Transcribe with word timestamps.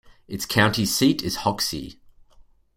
Its 0.27 0.47
county 0.47 0.83
seat 0.83 1.21
is 1.21 1.37
Hoxie. 1.45 1.99